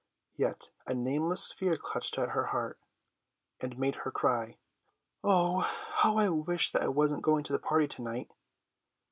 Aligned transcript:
Yet 0.35 0.71
a 0.87 0.95
nameless 0.95 1.51
fear 1.51 1.75
clutched 1.75 2.17
at 2.17 2.29
her 2.29 2.45
heart 2.47 2.79
and 3.59 3.77
made 3.77 3.97
her 3.97 4.09
cry, 4.09 4.57
"Oh, 5.23 5.59
how 5.97 6.17
I 6.17 6.27
wish 6.29 6.71
that 6.71 6.81
I 6.81 6.87
wasn't 6.87 7.21
going 7.21 7.43
to 7.43 7.53
a 7.53 7.59
party 7.59 7.87
to 7.89 8.01
night!" 8.01 8.31